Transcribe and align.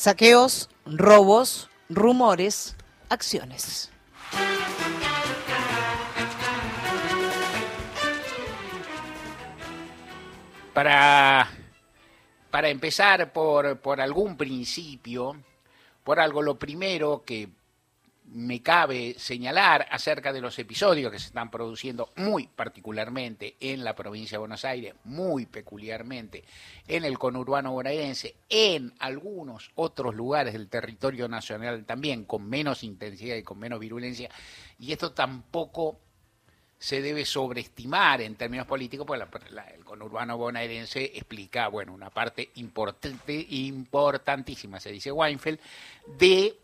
Saqueos, 0.00 0.70
robos, 0.86 1.68
rumores, 1.90 2.74
acciones. 3.10 3.92
Para, 10.72 11.50
para 12.50 12.70
empezar 12.70 13.30
por, 13.34 13.78
por 13.80 14.00
algún 14.00 14.38
principio, 14.38 15.36
por 16.02 16.18
algo, 16.18 16.40
lo 16.40 16.58
primero 16.58 17.22
que 17.26 17.50
me 18.32 18.62
cabe 18.62 19.14
señalar 19.18 19.86
acerca 19.90 20.32
de 20.32 20.40
los 20.40 20.58
episodios 20.58 21.10
que 21.10 21.18
se 21.18 21.26
están 21.26 21.50
produciendo 21.50 22.10
muy 22.16 22.46
particularmente 22.46 23.56
en 23.60 23.82
la 23.82 23.96
provincia 23.96 24.36
de 24.36 24.40
Buenos 24.40 24.64
Aires, 24.64 24.94
muy 25.04 25.46
peculiarmente 25.46 26.44
en 26.86 27.04
el 27.04 27.18
conurbano 27.18 27.72
bonaerense, 27.72 28.36
en 28.48 28.92
algunos 29.00 29.70
otros 29.74 30.14
lugares 30.14 30.52
del 30.52 30.68
territorio 30.68 31.28
nacional 31.28 31.84
también, 31.84 32.24
con 32.24 32.48
menos 32.48 32.84
intensidad 32.84 33.36
y 33.36 33.42
con 33.42 33.58
menos 33.58 33.80
virulencia, 33.80 34.30
y 34.78 34.92
esto 34.92 35.12
tampoco 35.12 35.98
se 36.78 37.02
debe 37.02 37.26
sobreestimar 37.26 38.22
en 38.22 38.36
términos 38.36 38.66
políticos, 38.66 39.06
porque 39.06 39.48
el 39.76 39.84
conurbano 39.84 40.38
bonaerense 40.38 41.12
explica, 41.14 41.68
bueno, 41.68 41.92
una 41.92 42.08
parte 42.08 42.50
importante, 42.54 43.34
importantísima, 43.50 44.80
se 44.80 44.90
dice 44.90 45.12
Weinfeld, 45.12 45.60
de 46.18 46.56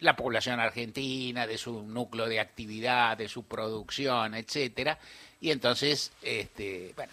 la 0.00 0.16
población 0.16 0.60
argentina, 0.60 1.46
de 1.46 1.58
su 1.58 1.82
núcleo 1.82 2.26
de 2.26 2.40
actividad, 2.40 3.16
de 3.16 3.28
su 3.28 3.44
producción, 3.44 4.34
etcétera, 4.34 4.98
y 5.40 5.50
entonces, 5.50 6.12
este, 6.22 6.92
bueno, 6.96 7.12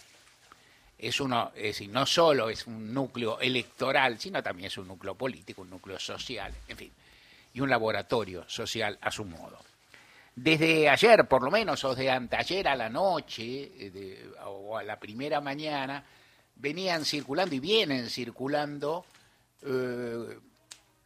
es 0.98 1.20
uno, 1.20 1.52
es 1.56 1.64
decir, 1.64 1.90
no 1.90 2.06
solo 2.06 2.50
es 2.50 2.66
un 2.66 2.94
núcleo 2.94 3.40
electoral, 3.40 4.20
sino 4.20 4.42
también 4.42 4.68
es 4.68 4.78
un 4.78 4.88
núcleo 4.88 5.16
político, 5.16 5.62
un 5.62 5.70
núcleo 5.70 6.00
social, 6.00 6.54
en 6.68 6.78
fin, 6.78 6.92
y 7.54 7.60
un 7.60 7.70
laboratorio 7.70 8.46
social 8.50 8.98
a 9.02 9.12
su 9.12 9.24
modo. 9.26 9.60
Desde 10.36 10.88
ayer, 10.90 11.28
por 11.28 11.44
lo 11.44 11.50
menos, 11.50 11.84
o 11.84 11.96
de 11.96 12.12
anteayer 12.12 12.68
a 12.68 12.76
la 12.76 12.90
noche, 12.90 13.72
eh, 13.80 14.30
o 14.46 14.78
a 14.78 14.84
la 14.84 15.00
primera 15.00 15.42
mañana, 15.42 16.04
venían 16.56 17.06
circulando 17.06 17.56
y 17.56 17.60
vienen 17.60 18.10
circulando 18.10 19.06
eh, 19.64 20.40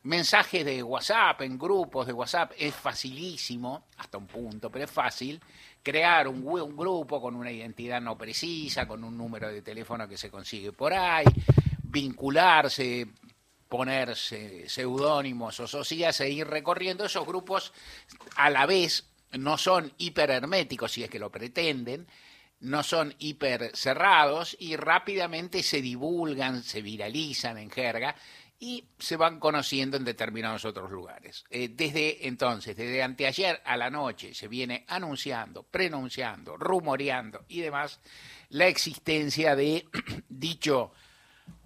mensajes 0.03 0.65
de 0.65 0.81
WhatsApp, 0.81 1.41
en 1.41 1.57
grupos 1.57 2.07
de 2.07 2.13
WhatsApp, 2.13 2.53
es 2.57 2.73
facilísimo, 2.73 3.85
hasta 3.97 4.17
un 4.17 4.27
punto, 4.27 4.71
pero 4.71 4.85
es 4.85 4.91
fácil, 4.91 5.39
crear 5.83 6.27
un, 6.27 6.45
un, 6.45 6.75
grupo 6.75 7.21
con 7.21 7.35
una 7.35 7.51
identidad 7.51 8.01
no 8.01 8.17
precisa, 8.17 8.87
con 8.87 9.03
un 9.03 9.17
número 9.17 9.49
de 9.49 9.61
teléfono 9.61 10.07
que 10.07 10.17
se 10.17 10.31
consigue 10.31 10.71
por 10.71 10.93
ahí, 10.93 11.25
vincularse, 11.83 13.07
ponerse 13.69 14.67
seudónimos 14.67 15.59
o 15.59 15.67
socias 15.67 16.19
e 16.21 16.29
ir 16.29 16.47
recorriendo. 16.47 17.05
Esos 17.05 17.25
grupos 17.25 17.71
a 18.35 18.49
la 18.49 18.65
vez 18.65 19.07
no 19.33 19.57
son 19.57 19.93
hiperherméticos 19.97 20.91
si 20.91 21.03
es 21.03 21.09
que 21.09 21.19
lo 21.19 21.31
pretenden, 21.31 22.07
no 22.59 22.83
son 22.83 23.15
hiper 23.17 23.75
cerrados 23.75 24.55
y 24.59 24.75
rápidamente 24.75 25.63
se 25.63 25.81
divulgan, 25.81 26.63
se 26.63 26.81
viralizan 26.81 27.57
en 27.57 27.71
jerga 27.71 28.15
y 28.63 28.85
se 28.99 29.17
van 29.17 29.39
conociendo 29.39 29.97
en 29.97 30.05
determinados 30.05 30.65
otros 30.65 30.91
lugares. 30.91 31.43
Eh, 31.49 31.69
desde 31.73 32.27
entonces, 32.27 32.77
desde 32.77 33.01
anteayer 33.01 33.59
a 33.65 33.75
la 33.75 33.89
noche, 33.89 34.35
se 34.35 34.47
viene 34.47 34.85
anunciando, 34.87 35.63
prenunciando, 35.63 36.55
rumoreando 36.57 37.43
y 37.47 37.61
demás 37.61 37.99
la 38.49 38.67
existencia 38.67 39.55
de 39.55 39.83
dicho 40.29 40.91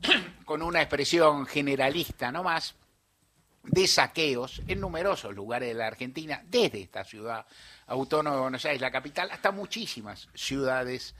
con 0.45 0.61
una 0.61 0.81
expresión 0.81 1.45
generalista 1.45 2.31
no 2.31 2.43
más, 2.43 2.75
de 3.61 3.88
saqueos 3.88 4.61
en 4.66 4.79
numerosos 4.79 5.35
lugares 5.35 5.67
de 5.67 5.75
la 5.75 5.88
Argentina, 5.88 6.43
desde 6.47 6.81
esta 6.81 7.03
ciudad 7.03 7.45
autónoma 7.88 8.38
de 8.38 8.41
Buenos 8.43 8.63
Aires, 8.63 8.79
la 8.79 8.91
capital, 8.91 9.29
hasta 9.31 9.51
muchísimas 9.51 10.29
ciudades 10.33 11.13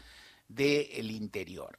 del 0.48 1.12
interior. 1.12 1.78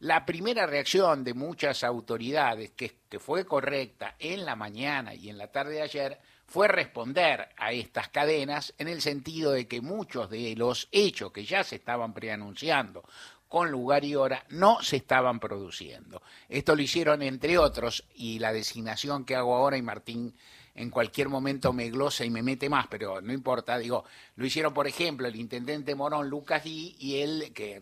La 0.00 0.26
primera 0.26 0.66
reacción 0.66 1.24
de 1.24 1.32
muchas 1.32 1.82
autoridades, 1.82 2.72
que, 2.72 2.94
fue 3.18 3.46
correcta 3.46 4.14
en 4.18 4.44
la 4.44 4.54
mañana 4.54 5.14
y 5.14 5.30
en 5.30 5.38
la 5.38 5.50
tarde 5.50 5.76
de 5.76 5.82
ayer, 5.82 6.18
fue 6.44 6.68
responder 6.68 7.48
a 7.56 7.72
estas 7.72 8.10
cadenas 8.10 8.74
en 8.76 8.88
el 8.88 9.00
sentido 9.00 9.52
de 9.52 9.66
que 9.66 9.80
muchos 9.80 10.28
de 10.28 10.54
los 10.54 10.88
hechos 10.92 11.32
que 11.32 11.46
ya 11.46 11.64
se 11.64 11.76
estaban 11.76 12.12
preanunciando 12.12 13.04
con 13.48 13.70
lugar 13.70 14.04
y 14.04 14.16
hora 14.16 14.44
no 14.50 14.82
se 14.82 14.96
estaban 14.96 15.40
produciendo. 15.40 16.20
Esto 16.50 16.76
lo 16.76 16.82
hicieron 16.82 17.22
entre 17.22 17.56
otros 17.56 18.04
y 18.14 18.38
la 18.38 18.52
designación 18.52 19.24
que 19.24 19.34
hago 19.34 19.56
ahora 19.56 19.78
y 19.78 19.82
Martín 19.82 20.34
en 20.76 20.90
cualquier 20.90 21.30
momento 21.30 21.72
me 21.72 21.90
glosa 21.90 22.24
y 22.24 22.30
me 22.30 22.42
mete 22.42 22.68
más, 22.68 22.86
pero 22.86 23.22
no 23.22 23.32
importa, 23.32 23.78
digo, 23.78 24.04
lo 24.36 24.44
hicieron, 24.46 24.74
por 24.74 24.86
ejemplo, 24.86 25.26
el 25.26 25.34
intendente 25.34 25.94
Morón 25.94 26.28
Lucas 26.28 26.64
Di 26.64 26.94
y 26.98 27.22
él, 27.22 27.52
que, 27.54 27.80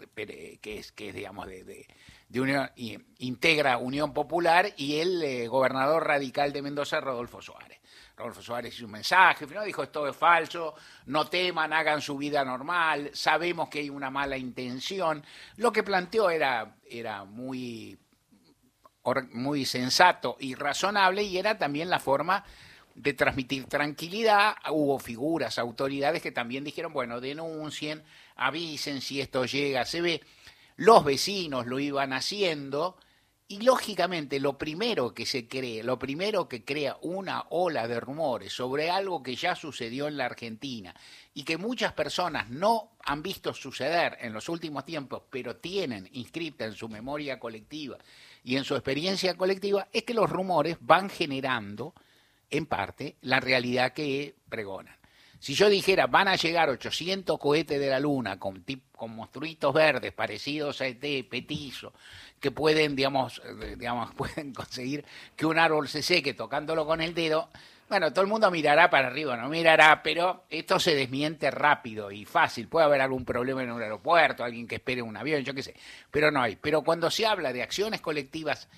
es, 0.62 0.92
que 0.92 1.08
es, 1.08 1.14
digamos, 1.14 1.48
de, 1.48 1.64
de, 1.64 1.88
de 2.28 2.40
Unión, 2.40 2.70
integra 3.18 3.78
Unión 3.78 4.14
Popular, 4.14 4.72
y 4.76 5.00
el 5.00 5.20
eh, 5.24 5.48
gobernador 5.48 6.06
radical 6.06 6.52
de 6.52 6.62
Mendoza, 6.62 7.00
Rodolfo 7.00 7.42
Suárez. 7.42 7.80
Rodolfo 8.16 8.42
Suárez 8.42 8.76
hizo 8.76 8.86
un 8.86 8.92
mensaje, 8.92 9.44
¿no? 9.44 9.64
dijo 9.64 9.82
esto 9.82 10.06
es 10.06 10.16
falso, 10.16 10.76
no 11.06 11.26
teman, 11.26 11.72
hagan 11.72 12.00
su 12.00 12.16
vida 12.16 12.44
normal, 12.44 13.10
sabemos 13.12 13.68
que 13.68 13.80
hay 13.80 13.90
una 13.90 14.08
mala 14.08 14.36
intención. 14.36 15.24
Lo 15.56 15.72
que 15.72 15.82
planteó 15.82 16.30
era, 16.30 16.76
era 16.88 17.24
muy, 17.24 17.98
muy 19.32 19.64
sensato 19.64 20.36
y 20.38 20.54
razonable 20.54 21.24
y 21.24 21.38
era 21.38 21.58
también 21.58 21.90
la 21.90 21.98
forma 21.98 22.44
de 22.94 23.14
transmitir 23.14 23.66
tranquilidad. 23.66 24.54
Hubo 24.70 24.98
figuras, 24.98 25.58
autoridades 25.58 26.22
que 26.22 26.32
también 26.32 26.64
dijeron, 26.64 26.92
bueno, 26.92 27.20
denuncien, 27.20 28.02
avisen 28.36 29.00
si 29.00 29.20
esto 29.20 29.44
llega, 29.44 29.84
se 29.84 30.00
ve. 30.00 30.20
Los 30.76 31.04
vecinos 31.04 31.66
lo 31.66 31.78
iban 31.78 32.12
haciendo 32.12 32.96
y 33.46 33.60
lógicamente 33.60 34.40
lo 34.40 34.56
primero 34.56 35.12
que 35.12 35.26
se 35.26 35.46
cree, 35.46 35.82
lo 35.82 35.98
primero 35.98 36.48
que 36.48 36.64
crea 36.64 36.96
una 37.02 37.44
ola 37.50 37.86
de 37.86 38.00
rumores 38.00 38.52
sobre 38.52 38.90
algo 38.90 39.22
que 39.22 39.36
ya 39.36 39.54
sucedió 39.54 40.08
en 40.08 40.16
la 40.16 40.24
Argentina 40.24 40.94
y 41.34 41.44
que 41.44 41.58
muchas 41.58 41.92
personas 41.92 42.48
no 42.48 42.96
han 43.04 43.22
visto 43.22 43.52
suceder 43.52 44.16
en 44.20 44.32
los 44.32 44.48
últimos 44.48 44.86
tiempos, 44.86 45.24
pero 45.30 45.56
tienen 45.56 46.08
inscrita 46.12 46.64
en 46.64 46.72
su 46.72 46.88
memoria 46.88 47.38
colectiva 47.38 47.98
y 48.42 48.56
en 48.56 48.64
su 48.64 48.74
experiencia 48.74 49.36
colectiva, 49.36 49.88
es 49.92 50.04
que 50.04 50.14
los 50.14 50.30
rumores 50.30 50.78
van 50.80 51.10
generando 51.10 51.94
en 52.50 52.66
parte, 52.66 53.16
la 53.22 53.40
realidad 53.40 53.92
que 53.92 54.34
pregonan. 54.48 54.96
Si 55.44 55.54
yo 55.54 55.68
dijera, 55.68 56.06
van 56.06 56.28
a 56.28 56.36
llegar 56.36 56.70
800 56.70 57.38
cohetes 57.38 57.78
de 57.78 57.90
la 57.90 58.00
Luna 58.00 58.38
con, 58.38 58.64
con 58.96 59.14
monstruitos 59.14 59.74
verdes 59.74 60.12
parecidos 60.12 60.80
a 60.80 60.86
ET, 60.86 61.28
petizo, 61.28 61.92
que 62.40 62.50
pueden, 62.50 62.96
digamos, 62.96 63.42
eh, 63.44 63.76
digamos, 63.76 64.14
pueden 64.16 64.54
conseguir 64.54 65.04
que 65.36 65.44
un 65.44 65.58
árbol 65.58 65.88
se 65.88 66.02
seque 66.02 66.32
tocándolo 66.32 66.86
con 66.86 67.02
el 67.02 67.12
dedo, 67.12 67.50
bueno, 67.88 68.10
todo 68.12 68.22
el 68.22 68.30
mundo 68.30 68.50
mirará 68.50 68.88
para 68.88 69.08
arriba, 69.08 69.36
no 69.36 69.50
mirará, 69.50 70.02
pero 70.02 70.44
esto 70.48 70.80
se 70.80 70.94
desmiente 70.94 71.50
rápido 71.50 72.10
y 72.10 72.24
fácil. 72.24 72.66
Puede 72.66 72.86
haber 72.86 73.02
algún 73.02 73.26
problema 73.26 73.62
en 73.62 73.70
un 73.70 73.82
aeropuerto, 73.82 74.42
alguien 74.42 74.66
que 74.66 74.76
espere 74.76 75.02
un 75.02 75.16
avión, 75.16 75.44
yo 75.44 75.52
qué 75.52 75.62
sé, 75.62 75.74
pero 76.10 76.30
no 76.30 76.40
hay. 76.40 76.56
Pero 76.56 76.82
cuando 76.82 77.10
se 77.10 77.26
habla 77.26 77.52
de 77.52 77.62
acciones 77.62 78.00
colectivas 78.00 78.68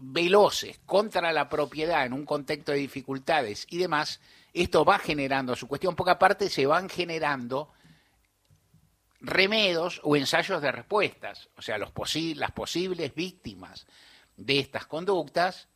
veloces 0.00 0.80
contra 0.86 1.32
la 1.32 1.48
propiedad 1.48 2.04
en 2.04 2.12
un 2.12 2.24
contexto 2.24 2.72
de 2.72 2.78
dificultades 2.78 3.66
y 3.70 3.78
demás, 3.78 4.20
esto 4.52 4.84
va 4.84 4.98
generando 4.98 5.54
su 5.54 5.68
cuestión, 5.68 5.94
porque 5.94 6.12
aparte 6.12 6.48
se 6.48 6.66
van 6.66 6.88
generando 6.88 7.72
remedos 9.20 10.00
o 10.02 10.16
ensayos 10.16 10.60
de 10.62 10.72
respuestas. 10.72 11.48
O 11.56 11.62
sea, 11.62 11.78
los 11.78 11.92
las 12.36 12.52
posibles 12.52 13.14
víctimas 13.14 13.86
de 14.36 14.58
estas 14.58 14.86
conductas 14.86 15.68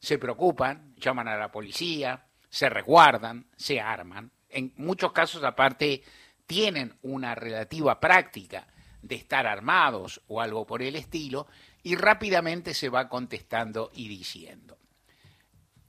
se 0.00 0.18
preocupan, 0.18 0.94
llaman 0.96 1.28
a 1.28 1.36
la 1.36 1.50
policía, 1.50 2.26
se 2.50 2.68
resguardan, 2.68 3.46
se 3.56 3.80
arman. 3.80 4.30
En 4.48 4.72
muchos 4.76 5.12
casos, 5.12 5.44
aparte, 5.44 6.02
tienen 6.46 6.96
una 7.02 7.34
relativa 7.34 8.00
práctica 8.00 8.66
de 9.02 9.14
estar 9.14 9.46
armados 9.46 10.20
o 10.26 10.40
algo 10.40 10.66
por 10.66 10.82
el 10.82 10.96
estilo, 10.96 11.46
y 11.88 11.94
rápidamente 11.94 12.74
se 12.74 12.90
va 12.90 13.08
contestando 13.08 13.90
y 13.94 14.08
diciendo. 14.08 14.76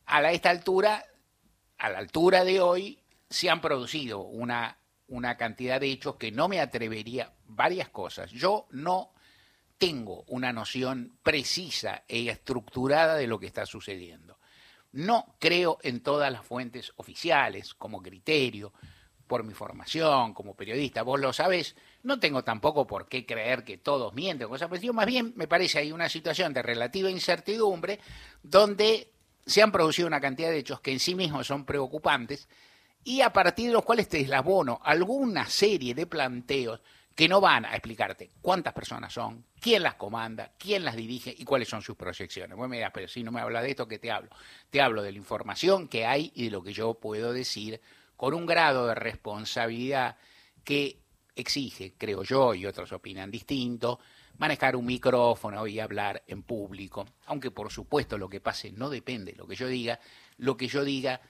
A 0.06 0.32
esta 0.32 0.50
altura, 0.50 1.04
a 1.78 1.90
la 1.90 1.98
altura 1.98 2.46
de 2.46 2.62
hoy, 2.62 3.04
se 3.30 3.50
han 3.50 3.60
producido 3.60 4.22
una, 4.22 4.78
una 5.08 5.36
cantidad 5.36 5.82
de 5.82 5.92
hechos 5.92 6.16
que 6.16 6.32
no 6.32 6.48
me 6.48 6.62
atrevería, 6.62 7.34
varias 7.48 7.90
cosas. 7.90 8.32
Yo 8.32 8.66
no 8.72 9.12
tengo 9.78 10.24
una 10.28 10.54
noción 10.54 11.20
precisa 11.22 12.06
e 12.08 12.30
estructurada 12.30 13.16
de 13.16 13.28
lo 13.28 13.38
que 13.38 13.48
está 13.48 13.66
sucediendo. 13.66 14.40
No 14.94 15.36
creo 15.38 15.80
en 15.82 16.02
todas 16.02 16.32
las 16.32 16.46
fuentes 16.46 16.94
oficiales 16.96 17.74
como 17.74 18.02
criterio, 18.02 18.72
por 19.30 19.44
mi 19.44 19.54
formación 19.54 20.34
como 20.34 20.56
periodista, 20.56 21.04
vos 21.04 21.20
lo 21.20 21.32
sabés, 21.32 21.76
no 22.02 22.20
tengo 22.20 22.44
tampoco 22.44 22.88
por 22.88 23.08
qué 23.08 23.28
creer 23.28 23.64
que 23.64 23.78
todos 23.78 24.12
mienten, 24.16 24.48
cosas 24.48 24.68
pues 24.68 24.82
yo 24.82 24.92
más 24.92 25.06
bien 25.06 25.34
me 25.36 25.48
parece 25.48 25.78
hay 25.78 25.92
una 25.92 26.10
situación 26.10 26.52
de 26.52 26.64
relativa 26.64 27.12
incertidumbre 27.12 28.00
donde 28.42 29.12
se 29.46 29.62
han 29.62 29.72
producido 29.72 30.08
una 30.08 30.20
cantidad 30.20 30.50
de 30.50 30.58
hechos 30.58 30.82
que 30.82 30.92
en 30.92 31.00
sí 31.00 31.14
mismos 31.14 31.46
son 31.46 31.64
preocupantes 31.64 32.50
y 33.04 33.22
a 33.22 33.32
partir 33.32 33.68
de 33.68 33.74
los 33.74 33.86
cuales 33.86 34.10
te 34.10 34.18
deslabono 34.18 34.82
alguna 34.84 35.46
serie 35.46 35.94
de 35.94 36.08
planteos 36.08 36.82
que 37.16 37.30
no 37.30 37.40
van 37.40 37.66
a 37.66 37.74
explicarte 37.74 38.32
cuántas 38.42 38.74
personas 38.74 39.14
son, 39.14 39.46
quién 39.62 39.84
las 39.84 39.94
comanda, 39.94 40.54
quién 40.58 40.84
las 40.84 40.96
dirige 40.96 41.36
y 41.38 41.46
cuáles 41.46 41.70
son 41.70 41.84
sus 41.84 41.96
proyecciones. 41.96 42.58
Bueno, 42.58 42.70
me 42.70 42.90
pero 42.92 43.08
si 43.08 43.24
no 43.24 43.32
me 43.32 43.42
habla 43.42 43.62
de 43.62 43.70
esto, 43.70 43.88
¿qué 43.88 44.00
te 44.00 44.10
hablo? 44.10 44.32
Te 44.72 44.82
hablo 44.82 45.04
de 45.04 45.12
la 45.12 45.18
información 45.20 45.88
que 45.88 46.08
hay 46.08 46.32
y 46.34 46.46
de 46.46 46.50
lo 46.50 46.64
que 46.64 46.74
yo 46.74 46.96
puedo 46.96 47.32
decir 47.32 47.80
con 48.20 48.34
un 48.34 48.46
grado 48.46 48.86
de 48.86 48.96
responsabilidad 48.96 50.18
que 50.66 51.00
exige, 51.34 51.94
creo 51.98 52.22
yo, 52.24 52.54
y 52.54 52.66
otros 52.66 52.92
opinan 52.92 53.32
distinto, 53.32 54.02
manejar 54.40 54.76
un 54.76 54.86
micrófono 54.86 55.66
y 55.66 55.80
hablar 55.80 56.22
en 56.28 56.44
público, 56.44 57.06
aunque 57.28 57.50
por 57.50 57.72
supuesto 57.72 58.18
lo 58.18 58.28
que 58.28 58.42
pase 58.42 58.74
no 58.74 58.90
depende 58.90 59.32
de 59.32 59.38
lo 59.38 59.48
que 59.48 59.56
yo 59.56 59.70
diga, 59.70 60.02
lo 60.36 60.58
que 60.58 60.68
yo 60.68 60.84
diga 60.84 61.22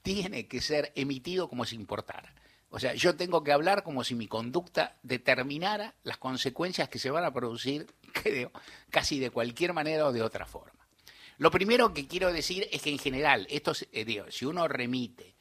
tiene 0.00 0.48
que 0.48 0.62
ser 0.62 0.90
emitido 0.94 1.50
como 1.50 1.66
si 1.66 1.76
importara. 1.76 2.34
O 2.70 2.80
sea, 2.80 2.94
yo 2.94 3.14
tengo 3.14 3.44
que 3.44 3.52
hablar 3.52 3.82
como 3.82 4.02
si 4.02 4.14
mi 4.14 4.26
conducta 4.26 4.96
determinara 5.02 5.96
las 6.02 6.16
consecuencias 6.16 6.88
que 6.88 6.98
se 6.98 7.10
van 7.10 7.26
a 7.26 7.34
producir, 7.34 7.88
creo, 8.14 8.52
casi 8.88 9.18
de 9.18 9.28
cualquier 9.28 9.74
manera 9.74 10.06
o 10.06 10.12
de 10.12 10.22
otra 10.22 10.46
forma. 10.46 10.88
Lo 11.36 11.50
primero 11.50 11.92
que 11.92 12.08
quiero 12.08 12.32
decir 12.32 12.66
es 12.72 12.80
que 12.80 12.90
en 12.90 12.98
general, 12.98 13.46
esto, 13.50 13.72
eh, 13.92 14.24
si 14.30 14.46
uno 14.46 14.66
remite 14.66 15.35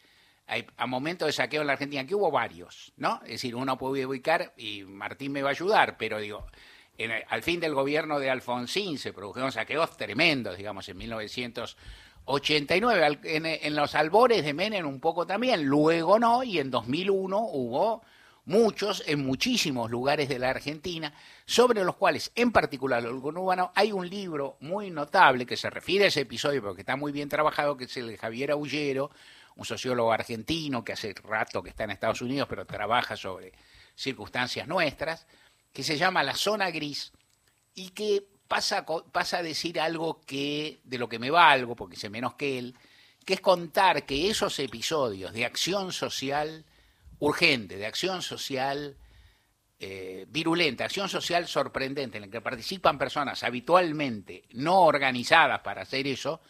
a, 0.48 0.86
momentos 0.86 1.28
de 1.28 1.32
saqueo 1.34 1.62
en 1.62 1.68
la 1.68 1.74
Argentina, 1.74 2.06
que 2.06 2.16
hubo 2.16 2.32
varios, 2.32 2.94
¿no? 2.98 3.22
Es 3.24 3.32
decir, 3.32 3.56
uno 3.56 3.78
puede 3.78 4.06
ubicar, 4.06 4.54
y 4.58 4.84
Martín 4.84 5.32
me 5.32 5.42
va 5.42 5.50
a 5.50 5.52
ayudar, 5.52 5.98
pero 5.98 6.20
digo, 6.20 6.46
al 7.30 7.44
fin 7.44 7.60
del 7.60 7.74
gobierno 7.74 8.20
de 8.20 8.30
Alfonsín 8.30 8.98
se 8.98 9.14
produjeron 9.14 9.52
saqueos 9.52 9.98
tremendos, 9.98 10.58
digamos, 10.58 10.88
en 10.90 10.98
1900 10.98 11.78
89, 12.26 13.20
en, 13.24 13.76
los 13.76 13.94
albores 13.94 14.44
de 14.44 14.54
Menem 14.54 14.88
un 14.88 15.00
poco 15.00 15.28
también, 15.28 15.64
luego 15.64 16.18
no, 16.18 16.44
y 16.44 16.58
en 16.60 16.72
2001 16.72 17.38
hubo 17.40 18.02
muchos 18.46 19.04
en 19.08 19.26
muchísimos 19.26 19.92
lugares 19.92 20.28
de 20.28 20.40
la 20.40 20.50
Argentina, 20.50 21.14
sobre 21.46 21.84
los 21.84 21.96
cuales, 21.96 22.32
en 22.36 22.52
particular 22.52 23.04
el 23.06 23.22
conurbano, 23.22 23.72
hay 23.76 23.92
un 23.92 24.10
libro 24.10 24.58
muy 24.60 24.90
notable 24.90 25.46
que 25.46 25.58
se 25.58 25.70
refiere 25.70 26.06
a 26.06 26.08
ese 26.08 26.22
episodio, 26.22 26.64
porque 26.64 26.82
está 26.82 26.96
muy 26.96 27.12
bien 27.12 27.30
trabajado, 27.30 27.78
que 27.78 27.86
es 27.86 27.98
el 27.98 28.08
de 28.08 28.18
Javier 28.18 28.52
Aullero, 28.52 29.12
un 29.56 29.66
sociólogo 29.66 30.12
argentino 30.12 30.84
que 30.84 30.94
hace 30.94 31.14
rato 31.24 31.64
que 31.64 31.70
está 31.70 31.86
en 31.86 31.92
Estados 31.92 32.22
Unidos, 32.22 32.48
pero 32.50 32.66
trabaja 32.66 33.16
sobre 33.16 33.54
circunstancias 33.96 34.68
nuestras, 34.68 35.28
que 35.72 35.84
se 35.84 35.98
llama 35.98 36.24
La 36.24 36.36
Zona 36.36 36.72
Gris, 36.72 37.12
y 37.74 37.90
que 37.90 38.26
pasa, 38.48 38.86
pasa 39.12 39.38
a 39.38 39.44
decir 39.44 39.80
algo 39.80 40.22
que 40.22 40.80
de 40.84 40.98
lo 40.98 41.10
que 41.10 41.20
me 41.20 41.32
valgo, 41.32 41.76
porque 41.76 41.96
sé 41.96 42.10
menos 42.10 42.36
que 42.36 42.58
él, 42.58 42.76
que 43.26 43.36
es 43.36 43.42
contar 43.42 44.06
que 44.06 44.30
esos 44.30 44.60
episodios 44.60 45.34
de 45.34 45.46
acción 45.46 45.92
social 45.92 46.66
urgente, 47.20 47.78
de 47.78 47.86
acción 47.86 48.22
social 48.22 48.98
eh, 49.80 50.26
virulenta, 50.30 50.86
acción 50.86 51.10
social 51.10 51.48
sorprendente, 51.48 52.18
en 52.18 52.26
la 52.26 52.30
que 52.30 52.42
participan 52.42 52.98
personas 52.98 53.44
habitualmente 53.44 54.44
no 54.52 54.82
organizadas 54.82 55.62
para 55.62 55.82
hacer 55.82 56.08
eso, 56.08 56.42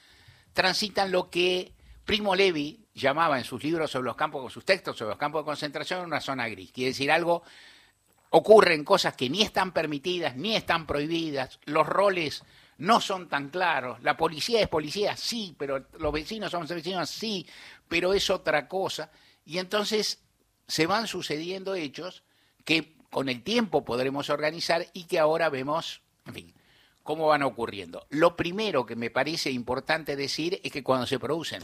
transitan 0.54 1.12
lo 1.12 1.30
que 1.30 1.74
Primo 2.06 2.36
Levi 2.36 2.86
llamaba 2.94 3.38
en 3.38 3.44
sus 3.44 3.64
libros 3.64 3.92
sobre 3.92 4.06
los 4.06 4.16
campos, 4.16 4.54
sus 4.54 4.64
textos 4.64 4.98
sobre 4.98 5.10
los 5.10 5.20
campos 5.20 5.42
de 5.42 5.46
concentración, 5.46 6.06
una 6.06 6.22
zona 6.22 6.48
gris. 6.48 6.72
Quiere 6.72 6.92
decir 6.92 7.12
algo 7.12 7.44
ocurren 8.36 8.84
cosas 8.84 9.16
que 9.16 9.30
ni 9.30 9.42
están 9.42 9.72
permitidas 9.72 10.36
ni 10.36 10.56
están 10.56 10.86
prohibidas, 10.86 11.58
los 11.66 11.88
roles 11.88 12.44
no 12.78 13.00
son 13.00 13.30
tan 13.30 13.50
claros, 13.50 14.04
la 14.04 14.18
policía 14.18 14.60
es 14.60 14.68
policía, 14.68 15.16
sí, 15.16 15.56
pero 15.58 15.86
los 15.98 16.12
vecinos 16.12 16.52
son 16.52 16.68
vecinos, 16.68 17.10
sí, 17.10 17.48
pero 17.88 18.14
es 18.14 18.30
otra 18.30 18.68
cosa. 18.68 19.10
Y 19.46 19.60
entonces 19.60 20.20
se 20.68 20.86
van 20.86 21.08
sucediendo 21.08 21.76
hechos 21.76 22.24
que 22.66 22.96
con 23.10 23.30
el 23.30 23.42
tiempo 23.42 23.86
podremos 23.86 24.30
organizar 24.30 24.86
y 24.92 25.06
que 25.06 25.20
ahora 25.20 25.50
vemos, 25.50 26.02
en 26.26 26.34
fin, 26.34 26.54
cómo 27.04 27.28
van 27.28 27.44
ocurriendo. 27.44 28.06
Lo 28.10 28.36
primero 28.36 28.86
que 28.86 28.98
me 28.98 29.10
parece 29.10 29.52
importante 29.52 30.18
decir 30.18 30.60
es 30.62 30.74
que 30.74 30.84
cuando 30.84 31.08
se 31.08 31.20
producen 31.20 31.64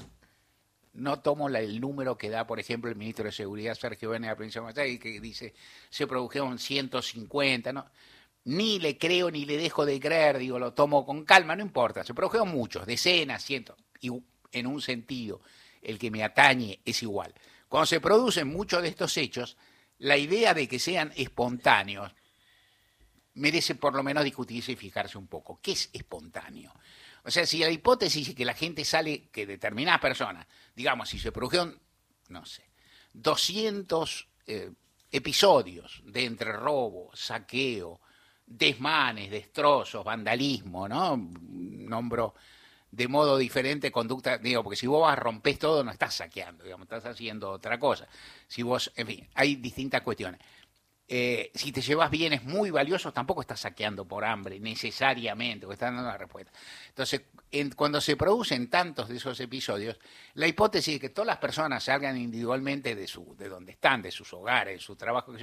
no 0.93 1.21
tomo 1.21 1.47
el 1.49 1.79
número 1.79 2.17
que 2.17 2.29
da, 2.29 2.45
por 2.45 2.59
ejemplo, 2.59 2.89
el 2.89 2.97
ministro 2.97 3.25
de 3.25 3.31
Seguridad, 3.31 3.75
Sergio 3.75 4.09
Bene, 4.09 4.27
de 4.27 4.31
la 4.31 4.35
provincia 4.35 4.61
de 4.61 4.99
que 4.99 5.21
dice 5.21 5.53
se 5.89 6.07
produjeron 6.07 6.59
150, 6.59 7.73
¿no? 7.73 7.89
Ni 8.43 8.79
le 8.79 8.97
creo 8.97 9.29
ni 9.29 9.45
le 9.45 9.57
dejo 9.57 9.85
de 9.85 9.99
creer, 9.99 10.39
digo, 10.39 10.57
lo 10.57 10.73
tomo 10.73 11.05
con 11.05 11.23
calma, 11.25 11.55
no 11.55 11.61
importa, 11.61 12.03
se 12.03 12.13
produjeron 12.13 12.49
muchos, 12.49 12.85
decenas, 12.85 13.43
cientos, 13.43 13.77
y 13.99 14.09
en 14.51 14.67
un 14.67 14.81
sentido, 14.81 15.41
el 15.81 15.99
que 15.99 16.11
me 16.11 16.23
atañe 16.23 16.79
es 16.83 17.03
igual. 17.03 17.33
Cuando 17.67 17.85
se 17.85 18.01
producen 18.01 18.47
muchos 18.47 18.81
de 18.81 18.89
estos 18.89 19.15
hechos, 19.17 19.57
la 19.99 20.17
idea 20.17 20.53
de 20.53 20.67
que 20.67 20.79
sean 20.79 21.13
espontáneos 21.15 22.11
merece 23.35 23.75
por 23.75 23.95
lo 23.95 24.03
menos 24.03 24.23
discutirse 24.23 24.73
y 24.73 24.75
fijarse 24.75 25.17
un 25.17 25.27
poco. 25.27 25.59
¿Qué 25.61 25.71
es 25.71 25.89
espontáneo? 25.93 26.73
O 27.23 27.31
sea, 27.31 27.45
si 27.45 27.59
la 27.59 27.69
hipótesis 27.69 28.29
es 28.29 28.35
que 28.35 28.45
la 28.45 28.53
gente 28.53 28.83
sale, 28.83 29.29
que 29.31 29.45
determinadas 29.45 30.01
personas, 30.01 30.47
digamos, 30.75 31.09
si 31.09 31.19
se 31.19 31.31
produjeron, 31.31 31.79
no 32.29 32.45
sé, 32.45 32.63
200 33.13 34.27
eh, 34.47 34.71
episodios 35.11 36.01
de 36.05 36.25
entre 36.25 36.51
robo, 36.51 37.11
saqueo, 37.13 38.01
desmanes, 38.45 39.29
destrozos, 39.29 40.03
vandalismo, 40.03 40.87
¿no? 40.87 41.17
Nombro 41.17 42.33
de 42.91 43.07
modo 43.07 43.37
diferente 43.37 43.91
conducta, 43.91 44.37
digo, 44.37 44.63
porque 44.63 44.75
si 44.75 44.85
vos 44.85 45.01
vas, 45.01 45.17
rompes 45.17 45.57
todo, 45.57 45.83
no 45.83 45.91
estás 45.91 46.15
saqueando, 46.15 46.65
digamos, 46.65 46.85
estás 46.85 47.05
haciendo 47.05 47.49
otra 47.49 47.79
cosa. 47.79 48.07
Si 48.47 48.63
vos, 48.63 48.91
en 48.95 49.07
fin, 49.07 49.29
hay 49.33 49.55
distintas 49.55 50.01
cuestiones. 50.01 50.41
Eh, 51.13 51.51
si 51.53 51.73
te 51.73 51.81
llevas 51.81 52.09
bienes 52.09 52.45
muy 52.45 52.71
valiosos, 52.71 53.13
tampoco 53.13 53.41
estás 53.41 53.59
saqueando 53.59 54.05
por 54.07 54.23
hambre, 54.23 54.61
necesariamente, 54.61 55.65
porque 55.65 55.73
están 55.73 55.93
dando 55.93 56.07
una 56.07 56.17
respuesta. 56.17 56.53
Entonces, 56.87 57.23
cuando 57.75 57.99
se 57.99 58.15
producen 58.15 58.69
tantos 58.69 59.09
de 59.09 59.17
esos 59.17 59.37
episodios, 59.41 59.99
la 60.35 60.47
hipótesis 60.47 60.93
de 60.93 60.99
que 61.01 61.09
todas 61.09 61.27
las 61.27 61.39
personas 61.39 61.83
salgan 61.83 62.15
individualmente 62.15 62.95
de, 62.95 63.07
su, 63.09 63.35
de 63.35 63.49
donde 63.49 63.73
están, 63.73 64.01
de 64.01 64.09
sus 64.09 64.31
hogares, 64.31 64.75
de 64.75 64.79
su 64.79 64.95
trabajo, 64.95 65.33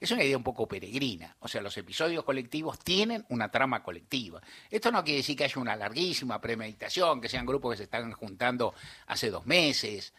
es 0.00 0.10
una 0.10 0.24
idea 0.24 0.36
un 0.36 0.42
poco 0.42 0.66
peregrina. 0.66 1.36
O 1.38 1.46
sea, 1.46 1.62
los 1.62 1.76
episodios 1.76 2.24
colectivos 2.24 2.80
tienen 2.80 3.24
una 3.28 3.48
trama 3.48 3.80
colectiva. 3.80 4.42
Esto 4.68 4.90
no 4.90 5.04
quiere 5.04 5.18
decir 5.18 5.36
que 5.36 5.44
haya 5.44 5.60
una 5.60 5.76
larguísima 5.76 6.40
premeditación, 6.40 7.20
que 7.20 7.28
sean 7.28 7.46
grupos 7.46 7.74
que 7.74 7.76
se 7.76 7.84
están 7.84 8.10
juntando 8.10 8.74
hace 9.06 9.30
dos 9.30 9.46
meses, 9.46 10.14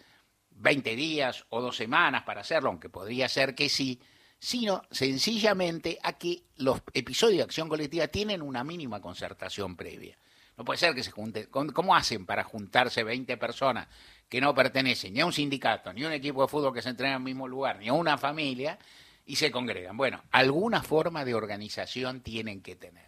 20 0.51 0.95
días 0.95 1.45
o 1.49 1.59
dos 1.59 1.75
semanas 1.75 2.23
para 2.23 2.39
hacerlo, 2.39 2.69
aunque 2.69 2.87
podría 2.87 3.27
ser 3.27 3.53
que 3.53 3.67
sí 3.67 3.99
sino 4.43 4.81
sencillamente 4.91 5.97
a 6.03 6.17
que 6.17 6.43
los 6.57 6.81
episodios 6.93 7.37
de 7.37 7.43
acción 7.43 7.69
colectiva 7.69 8.09
tienen 8.09 8.41
una 8.41 8.65
mínima 8.65 8.99
concertación 8.99 9.77
previa. 9.77 10.17
No 10.57 10.65
puede 10.65 10.79
ser 10.79 10.93
que 10.93 11.01
se 11.01 11.11
junten. 11.11 11.45
¿Cómo 11.49 11.95
hacen 11.95 12.25
para 12.25 12.43
juntarse 12.43 13.05
20 13.05 13.37
personas 13.37 13.87
que 14.27 14.41
no 14.41 14.53
pertenecen 14.53 15.13
ni 15.13 15.21
a 15.21 15.25
un 15.25 15.31
sindicato, 15.31 15.93
ni 15.93 16.03
a 16.03 16.07
un 16.07 16.13
equipo 16.13 16.41
de 16.41 16.49
fútbol 16.49 16.73
que 16.73 16.81
se 16.81 16.89
entrena 16.89 17.13
en 17.13 17.21
el 17.21 17.23
mismo 17.23 17.47
lugar, 17.47 17.79
ni 17.79 17.87
a 17.87 17.93
una 17.93 18.17
familia 18.17 18.77
y 19.25 19.37
se 19.37 19.49
congregan? 19.49 19.95
Bueno, 19.95 20.21
alguna 20.31 20.83
forma 20.83 21.23
de 21.23 21.35
organización 21.35 22.19
tienen 22.19 22.61
que 22.61 22.75
tener. 22.75 23.07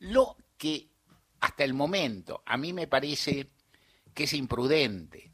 Lo 0.00 0.36
que 0.58 0.88
hasta 1.40 1.64
el 1.64 1.72
momento 1.72 2.42
a 2.44 2.58
mí 2.58 2.74
me 2.74 2.86
parece 2.86 3.48
que 4.12 4.24
es 4.24 4.34
imprudente 4.34 5.30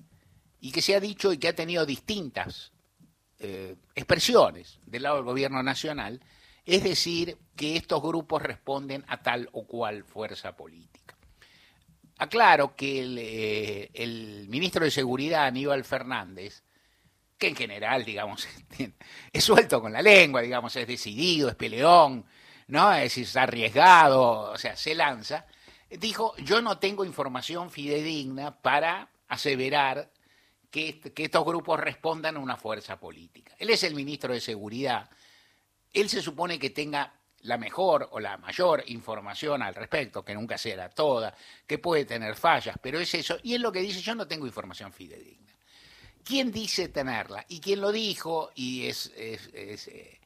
y 0.60 0.70
que 0.70 0.80
se 0.80 0.94
ha 0.94 1.00
dicho 1.00 1.32
y 1.32 1.38
que 1.38 1.48
ha 1.48 1.56
tenido 1.56 1.84
distintas 1.84 2.70
eh, 3.44 3.76
expresiones 3.94 4.80
del 4.86 5.02
lado 5.02 5.16
del 5.16 5.24
gobierno 5.24 5.62
nacional, 5.62 6.20
es 6.64 6.82
decir, 6.82 7.36
que 7.54 7.76
estos 7.76 8.02
grupos 8.02 8.42
responden 8.42 9.04
a 9.06 9.22
tal 9.22 9.48
o 9.52 9.66
cual 9.66 10.04
fuerza 10.04 10.56
política. 10.56 11.14
Aclaro 12.18 12.74
que 12.74 13.00
el, 13.00 13.18
eh, 13.20 14.46
ministro 14.48 14.84
de 14.84 14.90
Seguridad, 14.90 15.44
Aníbal 15.44 15.84
Fernández, 15.84 16.62
que 17.36 17.48
en 17.48 17.56
general, 17.56 18.04
digamos, 18.04 18.48
es 19.32 19.44
suelto 19.44 19.80
con 19.80 19.92
la 19.92 20.00
lengua, 20.00 20.40
digamos, 20.40 20.74
es 20.76 20.86
decidido, 20.86 21.50
es 21.50 21.54
peleón, 21.54 22.24
¿no? 22.68 22.94
Es, 22.94 23.18
es 23.18 23.36
arriesgado, 23.36 24.52
o 24.52 24.56
sea, 24.56 24.74
se 24.76 24.94
lanza, 24.94 25.46
dijo, 25.90 26.34
yo 26.38 26.62
no 26.62 26.78
tengo 26.78 27.04
información 27.04 27.70
fidedigna 27.70 28.56
para 28.62 29.10
aseverar 29.28 30.10
que, 30.74 31.12
estos 31.22 31.44
grupos 31.44 31.78
respondan 31.78 32.36
a 32.36 32.40
una 32.40 32.56
fuerza 32.56 32.98
política. 32.98 33.54
Él 33.58 33.70
es 33.70 33.84
el 33.84 33.94
ministro 33.94 34.34
de 34.34 34.40
Seguridad. 34.40 35.08
Él 35.92 36.08
se 36.08 36.20
supone 36.20 36.58
que 36.58 36.70
tenga 36.70 37.14
la 37.42 37.58
mejor 37.58 38.08
o 38.10 38.18
la 38.18 38.38
mayor 38.38 38.82
información 38.88 39.62
al 39.62 39.76
respecto, 39.76 40.24
que 40.24 40.34
nunca 40.34 40.58
será 40.58 40.88
toda, 40.88 41.32
que 41.64 41.78
puede 41.78 42.04
tener 42.04 42.34
fallas, 42.34 42.76
pero 42.82 42.98
es 42.98 43.14
eso. 43.14 43.38
Y 43.44 43.54
él 43.54 43.62
lo 43.62 43.70
que 43.70 43.80
dice, 43.82 44.00
yo 44.00 44.16
no 44.16 44.26
tengo 44.26 44.46
información 44.46 44.92
fidedigna. 44.92 45.54
¿Quién 46.24 46.50
dice 46.50 46.88
tenerla? 46.88 47.44
Y 47.48 47.60
quién 47.60 47.80
lo 47.80 47.92
dijo, 47.92 48.50
y 48.56 48.86
es, 48.86 49.12
es, 49.16 49.86
eh, 49.88 50.18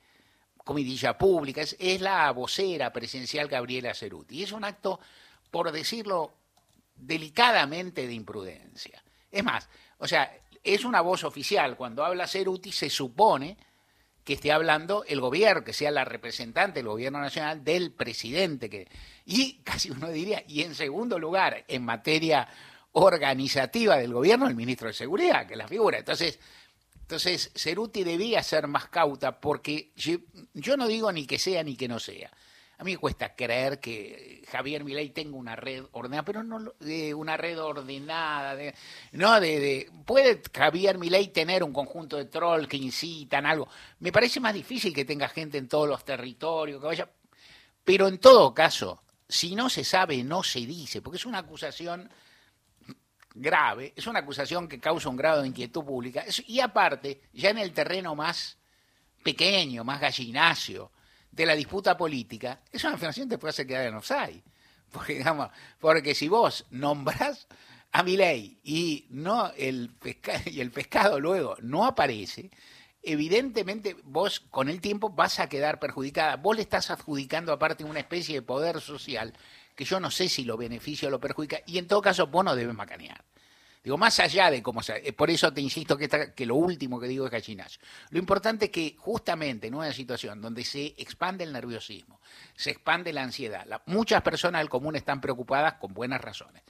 comidilla 0.57 1.19
pública, 1.19 1.61
es, 1.61 2.01
la 2.01 2.31
vocera 2.31 2.91
presidencial 2.91 3.49
Gabriela 3.49 3.93
Ceruti. 3.93 4.39
Y 4.39 4.43
es 4.45 4.53
un 4.53 4.65
acto, 4.65 4.99
por 5.51 5.71
decirlo 5.73 6.33
delicadamente 6.95 8.07
de 8.07 8.15
imprudencia. 8.15 9.03
Es 9.31 9.45
más, 9.45 9.69
o 9.99 10.07
sea, 10.07 10.33
es 10.63 10.85
una 10.85 11.01
voz 11.01 11.25
oficial. 11.25 11.77
Cuando 11.77 12.05
habla 12.05 12.27
Ceruti 12.27 12.73
se 12.73 12.91
supone 12.91 13.57
que 14.25 14.35
esté 14.35 14.53
hablando 14.53 15.05
el 15.09 15.21
gobierno, 15.21 15.65
que 15.65 15.73
sea 15.73 15.91
la 15.91 16.05
representante 16.05 16.81
del 16.81 16.89
gobierno 16.89 17.21
nacional 17.21 17.65
del 17.65 17.93
presidente. 17.93 18.87
Y 19.25 19.55
casi 19.65 19.91
uno 19.91 20.09
diría, 20.11 20.45
y 20.47 20.63
en 20.63 20.75
segundo 20.75 21.19
lugar, 21.19 21.65
en 21.67 21.85
materia 21.85 22.49
organizativa 22.93 23.97
del 23.97 24.13
gobierno, 24.13 24.49
el 24.49 24.55
ministro 24.55 24.89
de 24.89 24.95
Seguridad, 24.95 25.47
que 25.47 25.55
es 25.55 25.59
la 25.59 25.69
figura. 25.69 25.99
Entonces, 25.99 26.39
entonces 27.01 27.51
Ceruti 27.55 28.05
debía 28.05 28.43
ser 28.43 28.67
más 28.67 28.89
cauta 28.89 29.41
porque 29.41 29.93
yo 29.97 30.77
no 30.77 30.87
digo 30.87 31.11
ni 31.11 31.27
que 31.27 31.39
sea 31.39 31.63
ni 31.63 31.75
que 31.75 31.89
no 31.89 31.99
sea. 31.99 32.31
A 32.79 32.85
mí 32.85 32.93
me 32.93 32.99
cuesta 32.99 33.35
creer 33.35 33.81
que 33.81 34.45
Javier 34.53 34.85
Milei 34.85 35.11
tenga 35.11 35.37
una 35.37 35.57
red 35.57 35.85
ordenada, 35.91 36.25
pero 36.25 36.45
no 36.45 36.75
de 36.79 37.13
una 37.13 37.37
red 37.37 37.61
ordenada, 37.61 38.55
de, 38.55 38.73
no 39.13 39.41
de, 39.41 39.91
puede 40.07 40.41
Javier 40.57 40.97
Milei 40.97 41.29
tener 41.29 41.65
un 41.65 41.73
conjunto 41.73 42.17
de 42.17 42.27
trolls 42.27 42.69
que 42.69 42.77
incitan 42.77 43.47
algo. 43.47 43.69
Me 43.99 44.13
parece 44.13 44.39
más 44.39 44.55
difícil 44.55 44.95
que 44.95 45.05
tenga 45.05 45.29
gente 45.29 45.59
en 45.59 45.67
todos 45.67 45.89
los 45.89 46.05
territorios, 46.05 46.81
que 46.81 46.87
vaya, 46.87 47.11
pero 47.83 48.07
en 48.07 48.19
todo 48.19 48.55
caso, 48.55 49.03
si 49.29 49.57
no 49.57 49.69
se 49.69 49.83
sabe, 49.83 50.23
no 50.23 50.45
se 50.45 50.61
dice, 50.61 51.03
porque 51.03 51.17
es 51.17 51.27
una 51.27 51.39
acusación 51.39 52.09
grave, 53.35 53.93
es 53.97 54.07
una 54.07 54.21
acusación 54.21 54.69
que 54.69 54.79
causa 54.79 55.09
un 55.09 55.17
grado 55.17 55.43
de 55.43 55.49
inquietud 55.49 55.85
pública, 55.85 56.25
y 56.47 56.61
aparte, 56.61 57.23
ya 57.33 57.51
en 57.51 57.59
el 57.59 57.73
terreno 57.73 58.15
más 58.15 58.57
pequeño, 59.25 59.83
más 59.83 60.01
gallinacio, 60.01 60.93
de 61.39 61.47
la 61.47 61.55
disputa 61.55 61.97
política, 61.97 62.61
esa 62.73 62.89
afirmación 62.89 63.29
te 63.29 63.39
puede 63.39 63.51
hacer 63.51 63.67
quedar 63.67 63.87
en 63.87 63.95
offside. 63.95 64.43
Porque, 64.91 65.15
digamos, 65.15 65.51
porque 65.81 66.15
si 66.15 66.29
vos 66.29 66.65
nombrás 66.71 67.47
a 67.93 68.03
mi 68.03 68.17
ley 68.17 68.59
y, 68.65 69.07
no 69.11 69.53
el 69.55 69.93
y 70.47 70.61
el 70.61 70.71
pescado 70.71 71.21
luego 71.21 71.57
no 71.61 71.85
aparece, 71.85 72.51
evidentemente 73.03 73.97
vos 74.05 74.41
con 74.41 74.71
el 74.71 74.81
tiempo 74.81 75.11
vas 75.11 75.41
a 75.41 75.49
quedar 75.51 75.79
perjudicada. 75.79 76.37
Vos 76.37 76.57
le 76.57 76.63
estás 76.63 76.91
adjudicando 76.91 77.53
aparte 77.53 77.85
una 77.85 78.01
especie 78.01 78.37
de 78.37 78.43
poder 78.43 78.81
social 78.81 79.35
que 79.77 79.85
yo 79.85 80.01
no 80.01 80.11
sé 80.11 80.31
si 80.31 80.45
lo 80.45 80.57
beneficia 80.57 81.09
o 81.09 81.11
lo 81.11 81.21
perjudica, 81.21 81.61
y 81.67 81.77
en 81.77 81.87
todo 81.87 82.01
caso 82.01 82.27
vos 82.27 82.45
no 82.45 82.57
debes 82.57 82.75
macanear. 82.75 83.23
Digo, 83.89 83.97
más 83.97 84.21
allá 84.21 84.51
de 84.51 84.63
cómo 84.63 84.83
se... 84.83 84.99
Eh, 84.99 85.15
por 85.15 85.31
eso 85.31 85.51
te 85.51 85.63
insisto 85.63 85.97
que, 85.97 86.45
lo 86.45 86.57
último 86.57 87.01
que 87.01 87.09
digo 87.09 87.25
es 87.25 87.31
gallinazo. 87.31 87.81
Lo 88.11 88.19
importante 88.19 88.67
es 88.67 88.71
que 88.71 88.95
justamente 88.99 89.69
en 89.69 89.75
una 89.75 89.95
situación 89.95 90.43
donde 90.43 90.63
se 90.63 90.89
expande 90.99 91.45
el 91.45 91.55
nerviosismo, 91.55 92.21
se 92.55 92.73
expande 92.73 93.15
la 93.15 93.23
ansiedad, 93.23 93.65
muchas 93.87 94.21
personas 94.21 94.61
del 94.61 94.69
común 94.69 94.95
están 94.97 95.23
preocupadas 95.23 95.77
con 95.81 95.95
buenas 95.95 96.21
razones. 96.21 96.65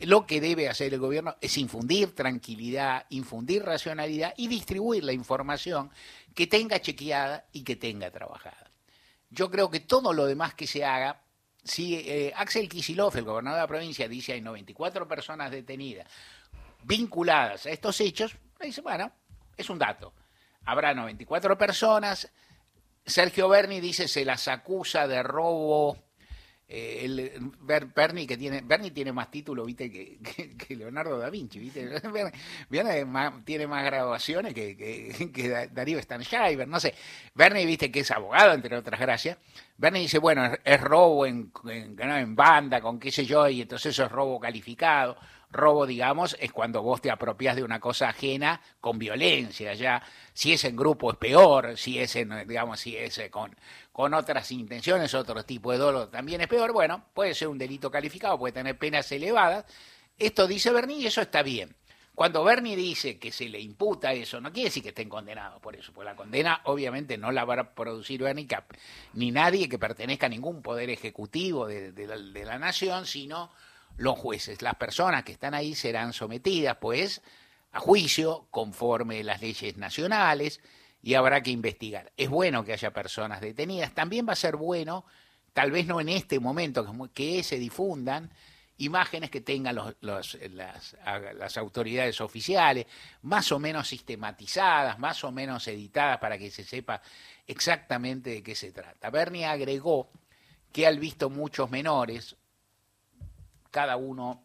Lo 0.00 0.26
que 0.26 0.40
debe 0.40 0.68
hacer 0.68 0.92
el 0.92 0.98
gobierno 0.98 1.36
es 1.40 1.56
infundir 1.56 2.16
tranquilidad, 2.16 3.06
infundir 3.10 3.62
racionalidad 3.62 4.34
y 4.36 4.48
distribuir 4.48 5.04
la 5.04 5.12
información 5.12 5.92
que 6.34 6.48
tenga 6.48 6.80
chequeada 6.80 7.46
y 7.52 7.62
que 7.62 7.76
tenga 7.76 8.10
trabajada. 8.10 8.72
Yo 9.30 9.52
creo 9.52 9.70
que 9.70 9.78
todo 9.78 10.12
lo 10.12 10.26
demás 10.26 10.54
que 10.54 10.66
se 10.66 10.84
haga 10.84 11.22
si 11.66 11.96
eh, 11.96 12.32
Axel 12.36 12.68
Kisilov, 12.68 13.16
el 13.16 13.24
gobernador 13.24 13.58
de 13.58 13.62
la 13.62 13.68
provincia, 13.68 14.08
dice 14.08 14.32
hay 14.32 14.40
94 14.40 15.08
personas 15.08 15.50
detenidas, 15.50 16.08
vinculadas 16.86 17.66
a 17.66 17.70
estos 17.70 18.00
hechos, 18.00 18.36
dice, 18.60 18.80
bueno, 18.80 19.12
es 19.56 19.68
un 19.68 19.78
dato. 19.78 20.14
Habrá 20.64 20.94
94 20.94 21.58
personas. 21.58 22.30
Sergio 23.04 23.48
Berni 23.48 23.80
dice 23.80 24.08
se 24.08 24.24
las 24.24 24.48
acusa 24.48 25.06
de 25.06 25.22
robo. 25.22 25.96
Eh, 26.68 27.04
el, 27.04 27.52
Berni 27.94 28.26
que 28.26 28.36
tiene 28.36 28.60
Berni 28.60 28.90
tiene 28.90 29.12
más 29.12 29.30
títulos 29.30 29.64
viste 29.64 29.88
que, 29.88 30.74
Leonardo 30.74 31.16
da 31.16 31.30
Vinci 31.30 31.60
viste 31.60 31.88
tiene 33.44 33.66
más 33.68 33.84
graduaciones 33.84 34.52
que, 34.52 34.76
que, 34.76 35.68
Darío 35.70 36.02
Stanschreiber 36.02 36.66
no 36.66 36.80
sé 36.80 36.92
Berni 37.36 37.64
viste 37.64 37.92
que 37.92 38.00
es 38.00 38.10
abogado 38.10 38.52
entre 38.52 38.76
otras 38.76 38.98
gracias 38.98 39.38
Berni 39.76 40.00
dice 40.00 40.18
bueno 40.18 40.50
es, 40.64 40.80
robo 40.80 41.24
en, 41.24 41.52
en, 41.68 42.00
en 42.00 42.34
banda 42.34 42.80
con 42.80 42.98
qué 42.98 43.12
sé 43.12 43.24
yo 43.24 43.48
y 43.48 43.62
entonces 43.62 43.92
eso 43.92 44.06
es 44.06 44.10
robo 44.10 44.40
calificado 44.40 45.16
robo, 45.56 45.86
digamos, 45.86 46.36
es 46.38 46.52
cuando 46.52 46.82
vos 46.82 47.00
te 47.00 47.10
apropias 47.10 47.56
de 47.56 47.64
una 47.64 47.80
cosa 47.80 48.10
ajena 48.10 48.60
con 48.80 48.98
violencia, 48.98 49.74
ya 49.74 50.02
si 50.32 50.52
es 50.52 50.64
en 50.64 50.76
grupo 50.76 51.10
es 51.10 51.16
peor, 51.16 51.76
si 51.76 51.98
es 51.98 52.16
en, 52.16 52.46
digamos, 52.46 52.80
si 52.80 52.96
es 52.96 53.18
eh, 53.18 53.30
con, 53.30 53.56
con 53.92 54.14
otras 54.14 54.50
intenciones, 54.52 55.14
otro 55.14 55.44
tipo 55.44 55.72
de 55.72 55.78
dolo 55.78 56.08
también 56.08 56.40
es 56.40 56.48
peor, 56.48 56.72
bueno, 56.72 57.06
puede 57.14 57.34
ser 57.34 57.48
un 57.48 57.58
delito 57.58 57.90
calificado, 57.90 58.38
puede 58.38 58.52
tener 58.52 58.78
penas 58.78 59.10
elevadas. 59.12 59.64
Esto 60.18 60.46
dice 60.46 60.70
Berni 60.70 61.00
y 61.02 61.06
eso 61.06 61.20
está 61.20 61.42
bien. 61.42 61.74
Cuando 62.14 62.42
Berni 62.44 62.74
dice 62.76 63.18
que 63.18 63.30
se 63.30 63.46
le 63.46 63.60
imputa 63.60 64.14
eso, 64.14 64.40
no 64.40 64.50
quiere 64.50 64.70
decir 64.70 64.82
que 64.82 64.88
estén 64.88 65.10
condenados 65.10 65.60
por 65.60 65.76
eso, 65.76 65.92
porque 65.92 66.06
la 66.06 66.16
condena 66.16 66.62
obviamente 66.64 67.18
no 67.18 67.30
la 67.30 67.44
va 67.44 67.60
a 67.60 67.74
producir 67.74 68.22
Bernie 68.22 68.48
ni 69.12 69.30
nadie 69.30 69.68
que 69.68 69.78
pertenezca 69.78 70.24
a 70.24 70.30
ningún 70.30 70.62
poder 70.62 70.88
ejecutivo 70.88 71.66
de, 71.66 71.92
de 71.92 72.44
la 72.46 72.58
nación, 72.58 73.04
sino 73.04 73.50
los 73.96 74.18
jueces. 74.18 74.62
Las 74.62 74.74
personas 74.76 75.24
que 75.24 75.32
están 75.32 75.54
ahí 75.54 75.74
serán 75.74 76.12
sometidas, 76.12 76.76
pues, 76.80 77.22
a 77.72 77.80
juicio 77.80 78.46
conforme 78.50 79.22
las 79.24 79.40
leyes 79.40 79.76
nacionales 79.76 80.60
y 81.02 81.14
habrá 81.14 81.42
que 81.42 81.50
investigar. 81.50 82.12
Es 82.16 82.28
bueno 82.28 82.64
que 82.64 82.72
haya 82.72 82.92
personas 82.92 83.40
detenidas. 83.40 83.94
También 83.94 84.26
va 84.28 84.32
a 84.32 84.36
ser 84.36 84.56
bueno, 84.56 85.04
tal 85.52 85.70
vez 85.70 85.86
no 85.86 86.00
en 86.00 86.08
este 86.08 86.40
momento, 86.40 86.84
que 87.12 87.42
se 87.42 87.58
difundan 87.58 88.30
imágenes 88.78 89.30
que 89.30 89.40
tengan 89.40 89.74
las, 90.00 90.36
las, 90.50 91.56
autoridades 91.56 92.20
oficiales, 92.20 92.86
más 93.22 93.50
o 93.52 93.58
menos 93.58 93.88
sistematizadas, 93.88 94.98
más 94.98 95.24
o 95.24 95.32
menos 95.32 95.66
editadas 95.68 96.18
para 96.18 96.36
que 96.36 96.50
se 96.50 96.64
sepa 96.64 97.00
exactamente 97.46 98.30
de 98.30 98.42
qué 98.42 98.54
se 98.54 98.72
trata. 98.72 99.10
Bernie 99.10 99.46
agregó 99.46 100.10
que 100.72 100.86
han 100.86 101.00
visto 101.00 101.30
muchos 101.30 101.70
menores, 101.70 102.36
cada 103.76 103.98
uno, 103.98 104.42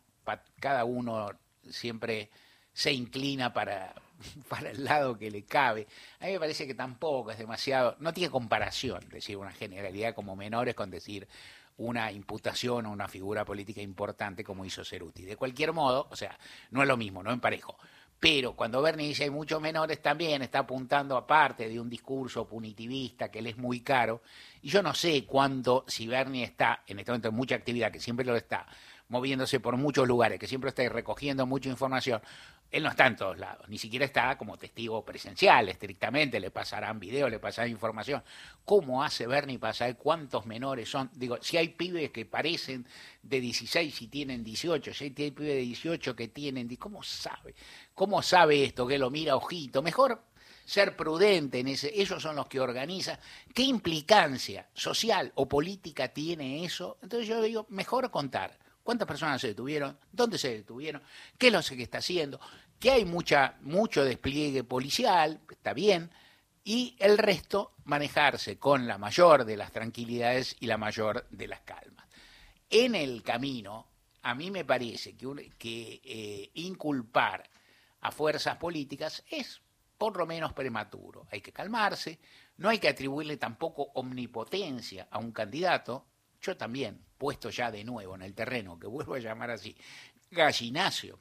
cada 0.60 0.84
uno 0.84 1.32
siempre 1.70 2.30
se 2.74 2.92
inclina 2.92 3.54
para, 3.54 3.96
para 4.50 4.72
el 4.72 4.84
lado 4.84 5.18
que 5.18 5.32
le 5.32 5.46
cabe. 5.46 5.88
A 6.20 6.26
mí 6.26 6.34
me 6.34 6.40
parece 6.42 6.68
que 6.68 6.76
tampoco 6.76 7.32
es 7.32 7.38
demasiado, 7.38 7.96
no 8.00 8.14
tiene 8.14 8.30
comparación 8.30 9.08
decir 9.08 9.38
una 9.38 9.54
generalidad 9.54 10.14
como 10.14 10.36
menores 10.36 10.76
con 10.76 10.92
decir 10.92 11.30
una 11.78 12.12
imputación 12.12 12.88
o 12.88 12.92
una 12.92 13.08
figura 13.08 13.46
política 13.46 13.82
importante 13.82 14.44
como 14.44 14.66
hizo 14.66 14.84
Ceruti. 14.84 15.24
De 15.24 15.38
cualquier 15.38 15.72
modo, 15.72 16.10
o 16.12 16.16
sea, 16.18 16.38
no 16.72 16.82
es 16.82 16.88
lo 16.90 16.98
mismo, 16.98 17.24
no 17.24 17.32
emparejo. 17.32 17.78
Pero 18.20 18.54
cuando 18.54 18.82
Bernie 18.82 19.08
dice 19.08 19.24
hay 19.24 19.30
muchos 19.30 19.62
menores 19.62 20.02
también 20.02 20.42
está 20.42 20.60
apuntando 20.60 21.16
aparte 21.16 21.70
de 21.70 21.80
un 21.80 21.90
discurso 21.90 22.46
punitivista 22.46 23.32
que 23.32 23.42
le 23.42 23.52
es 23.52 23.58
muy 23.58 23.80
caro. 23.80 24.22
Y 24.62 24.70
yo 24.70 24.84
no 24.84 24.94
sé 24.94 25.26
cuándo, 25.26 25.86
si 25.88 26.06
Bernie 26.06 26.44
está 26.44 26.84
en 26.86 27.00
este 27.00 27.12
momento 27.12 27.30
en 27.30 27.36
mucha 27.36 27.56
actividad, 27.56 27.92
que 27.92 28.02
siempre 28.02 28.26
lo 28.26 28.36
está, 28.36 28.68
moviéndose 29.12 29.60
por 29.60 29.76
muchos 29.76 30.08
lugares, 30.08 30.40
que 30.40 30.48
siempre 30.48 30.70
está 30.70 30.88
recogiendo 30.88 31.46
mucha 31.46 31.70
información, 31.70 32.22
él 32.72 32.84
no 32.84 32.90
está 32.90 33.08
en 33.08 33.18
todos 33.18 33.38
lados, 33.38 33.68
ni 33.68 33.78
siquiera 33.78 34.06
está 34.06 34.38
como 34.38 34.58
testigo 34.58 35.04
presencial, 35.04 35.68
estrictamente, 35.68 36.40
le 36.40 36.50
pasarán 36.50 36.98
videos, 36.98 37.30
le 37.30 37.38
pasarán 37.38 37.70
información. 37.70 38.24
¿Cómo 38.64 39.04
hace 39.04 39.28
Bernie 39.28 39.60
para 39.60 39.74
saber 39.74 39.98
cuántos 39.98 40.46
menores 40.46 40.90
son? 40.90 41.10
Digo, 41.14 41.38
si 41.42 41.58
hay 41.58 41.68
pibes 41.68 42.12
que 42.12 42.26
parecen 42.26 42.88
de 43.22 43.42
16 43.42 44.02
y 44.02 44.08
tienen 44.08 44.46
18, 44.46 44.94
si 44.94 45.04
hay 45.04 45.10
pibes 45.12 45.46
de 45.46 45.58
18 45.58 46.16
que 46.16 46.30
tienen, 46.30 46.74
¿cómo 46.78 47.04
sabe? 47.04 47.54
¿Cómo 47.94 48.22
sabe 48.22 48.64
esto? 48.64 48.88
Que 48.88 48.98
lo 48.98 49.10
mira 49.10 49.36
ojito. 49.36 49.82
Mejor 49.82 50.24
ser 50.64 50.96
prudente 50.96 51.60
en 51.60 51.68
ese, 51.68 51.92
ellos 51.94 52.24
son 52.24 52.38
los 52.38 52.48
que 52.48 52.62
organizan. 52.62 53.20
¿Qué 53.54 53.64
implicancia 53.64 54.70
social 54.74 55.34
o 55.36 55.50
política 55.50 56.08
tiene 56.08 56.64
eso? 56.64 56.98
Entonces 57.02 57.28
yo 57.28 57.42
digo, 57.42 57.66
mejor 57.68 58.10
contar 58.10 58.58
cuántas 58.92 59.08
personas 59.08 59.40
se 59.40 59.48
detuvieron, 59.48 59.98
dónde 60.12 60.38
se 60.38 60.50
detuvieron, 60.50 61.02
qué 61.38 61.48
es 61.48 61.54
lo 61.54 61.62
que 61.62 61.84
está 61.84 62.00
haciendo, 62.00 62.42
que 62.78 62.92
hay 62.92 63.06
mucha, 63.06 63.56
mucho 63.62 64.04
despliegue 64.04 64.66
policial, 64.66 65.40
está 65.50 65.72
bien, 65.74 66.12
y 66.66 66.98
el 67.00 67.18
resto 67.18 67.76
manejarse 67.86 68.60
con 68.60 68.88
la 68.88 68.98
mayor 68.98 69.46
de 69.46 69.56
las 69.56 69.72
tranquilidades 69.72 70.58
y 70.60 70.66
la 70.66 70.78
mayor 70.78 71.26
de 71.30 71.48
las 71.48 71.62
calmas. 71.62 72.06
En 72.70 72.94
el 72.96 73.24
camino, 73.24 73.88
a 74.24 74.36
mí 74.36 74.52
me 74.52 74.66
parece 74.66 75.16
que, 75.16 76.02
eh, 76.04 76.52
inculpar 76.56 77.50
a 78.02 78.12
fuerzas 78.12 78.58
políticas 78.58 79.24
es 79.30 79.62
por 79.98 80.18
lo 80.18 80.26
menos 80.26 80.52
prematuro. 80.52 81.28
Hay 81.32 81.40
que 81.40 81.54
calmarse, 81.54 82.20
no 82.58 82.68
hay 82.68 82.80
que 82.80 82.90
atribuirle 82.90 83.38
tampoco 83.38 83.84
omnipotencia 83.94 85.08
a 85.10 85.18
un 85.18 85.32
candidato, 85.32 86.08
yo 86.42 86.58
también, 86.58 87.00
puesto 87.18 87.50
ya 87.50 87.72
de 87.72 87.84
nuevo 87.84 88.16
en 88.16 88.24
el 88.24 88.34
terreno, 88.34 88.80
que 88.80 88.88
vuelvo 88.88 89.16
a 89.16 89.20
llamar 89.20 89.52
así, 89.52 89.76
gallinacio 90.30 91.20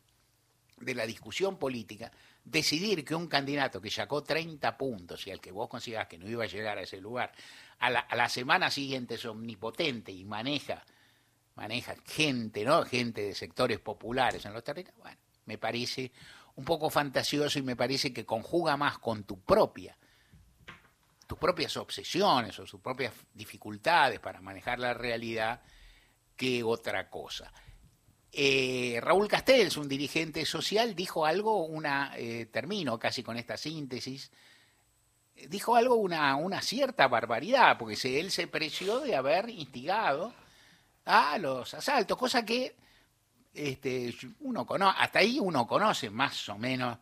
de 0.79 0.95
la 0.95 1.07
discusión 1.07 1.59
política, 1.59 2.11
decidir 2.45 3.05
que 3.05 3.15
un 3.15 3.29
candidato 3.29 3.81
que 3.81 3.91
sacó 3.91 4.23
30 4.23 4.77
puntos 4.79 5.27
y 5.27 5.31
al 5.31 5.41
que 5.41 5.53
vos 5.53 5.69
consigas 5.69 6.09
que 6.09 6.19
no 6.19 6.29
iba 6.29 6.45
a 6.45 6.49
llegar 6.49 6.79
a 6.79 6.83
ese 6.83 7.01
lugar, 7.01 7.33
a 7.79 7.91
la, 7.91 8.29
semana 8.29 8.71
siguiente 8.71 9.15
es 9.15 9.25
omnipotente 9.25 10.13
y 10.13 10.25
maneja 10.25 10.85
maneja 11.55 11.95
gente, 12.07 12.65
¿no? 12.65 12.85
Gente 12.85 13.23
de 13.23 13.35
sectores 13.35 13.81
populares 13.81 14.45
en 14.47 14.55
los 14.55 14.65
territorios, 14.65 15.03
bueno, 15.03 15.19
me 15.45 15.59
parece 15.59 16.11
un 16.57 16.65
poco 16.65 16.89
fantasioso 16.89 17.59
y 17.59 17.63
me 17.63 17.77
parece 17.77 18.13
que 18.13 18.25
conjuga 18.25 18.77
más 18.77 18.99
con 18.99 19.25
tu 19.25 19.41
propia, 19.41 19.97
tus 21.31 21.39
propias 21.39 21.77
obsesiones 21.77 22.59
o 22.59 22.67
sus 22.67 22.81
propias 22.81 23.15
dificultades 23.33 24.19
para 24.19 24.41
manejar 24.41 24.81
la 24.81 24.95
realidad 24.95 25.63
que 26.35 26.65
otra 26.65 27.09
cosa. 27.09 27.53
Eh, 28.33 28.99
Raúl 29.01 29.29
Castells, 29.29 29.77
un 29.77 29.89
dirigente 29.89 30.45
social, 30.45 30.93
dijo 30.93 31.25
algo, 31.25 31.67
una, 31.67 32.15
eh, 32.17 32.47
termino 32.47 32.99
casi 32.99 33.23
con 33.23 33.37
esta 33.37 33.57
síntesis, 33.57 34.33
dijo 35.49 35.77
algo, 35.77 35.95
una, 35.95 36.35
una 36.35 36.61
cierta 36.63 37.07
barbaridad, 37.07 37.79
porque 37.79 38.19
él 38.19 38.33
se 38.33 38.49
preció 38.49 38.99
de 38.99 39.15
haber 39.15 39.51
instigado 39.51 40.35
a 41.05 41.39
los 41.39 41.73
asaltos, 41.75 42.19
cosa 42.19 42.45
que 42.45 42.75
este, 43.55 44.13
uno 44.41 44.67
conoce, 44.67 44.97
hasta 44.99 45.21
ahí 45.21 45.39
uno 45.39 45.65
conoce 45.65 46.11
más 46.11 46.49
o 46.49 46.59
menos 46.59 46.99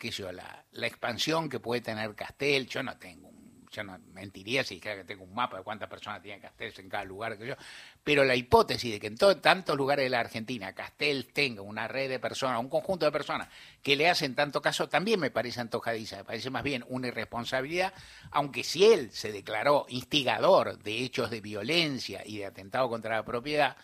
qué 0.00 0.10
yo, 0.10 0.32
la, 0.32 0.64
expansión 0.82 1.48
que 1.48 1.60
puede 1.60 1.80
tener 1.80 2.12
Castel, 2.16 2.66
yo 2.66 2.82
no 2.82 2.98
tengo 2.98 3.30
yo 3.70 3.84
no 3.84 3.96
mentiría 4.14 4.64
si 4.64 4.74
dijera 4.74 4.96
que 4.96 5.04
tengo 5.04 5.22
un 5.22 5.32
mapa 5.32 5.58
de 5.58 5.62
cuántas 5.62 5.88
personas 5.88 6.20
tiene 6.20 6.40
Castel 6.40 6.74
en 6.76 6.88
cada 6.88 7.04
lugar 7.04 7.38
que 7.38 7.46
yo, 7.46 7.54
pero 8.02 8.24
la 8.24 8.34
hipótesis 8.34 8.90
de 8.90 8.98
que 8.98 9.06
en 9.06 9.16
tantos 9.16 9.76
lugares 9.76 10.04
de 10.04 10.10
la 10.10 10.18
Argentina 10.18 10.74
Castel 10.74 11.28
tenga 11.32 11.62
una 11.62 11.86
red 11.86 12.08
de 12.08 12.18
personas, 12.18 12.58
un 12.58 12.68
conjunto 12.68 13.06
de 13.06 13.12
personas 13.12 13.46
que 13.80 13.94
le 13.94 14.08
hacen 14.08 14.34
tanto 14.34 14.60
caso, 14.60 14.88
también 14.88 15.20
me 15.20 15.30
parece 15.30 15.60
antojadiza, 15.60 16.16
me 16.16 16.24
parece 16.24 16.50
más 16.50 16.64
bien 16.64 16.84
una 16.88 17.06
irresponsabilidad, 17.06 17.94
aunque 18.32 18.64
si 18.64 18.84
él 18.84 19.12
se 19.12 19.30
declaró 19.30 19.86
instigador 19.88 20.76
de 20.82 20.98
hechos 20.98 21.30
de 21.30 21.40
violencia 21.40 22.22
y 22.26 22.38
de 22.38 22.46
atentado 22.46 22.88
contra 22.88 23.14
la 23.14 23.24
propiedad, 23.24 23.76